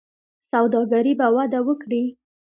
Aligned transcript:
سوداګري 0.51 1.13
به 1.19 1.27
وده 1.35 1.59
وکړي. 1.67 2.03